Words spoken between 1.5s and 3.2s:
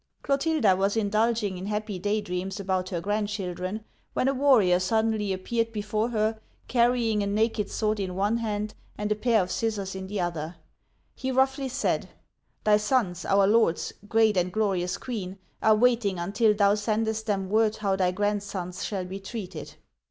in happy daydreams about her